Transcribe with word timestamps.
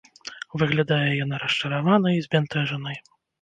Выглядае 0.61 1.11
яна 1.25 1.41
расчараванай 1.43 2.17
і 2.21 2.25
збянтэжанай. 2.29 2.97